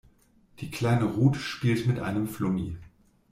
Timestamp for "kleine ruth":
0.71-1.35